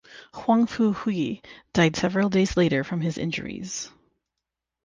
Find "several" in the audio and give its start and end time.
1.95-2.27